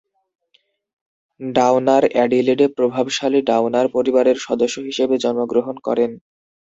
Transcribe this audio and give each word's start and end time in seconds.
ডাউনার 1.39 2.03
অ্যাডিলেডে 2.13 2.67
প্রভাবশালী 2.77 3.39
ডাউনার 3.49 3.85
পরিবারের 3.95 4.37
সদস্য 4.47 4.75
হিসেবে 4.89 5.15
জন্মগ্রহণ 5.23 5.75
করেন। 5.87 6.11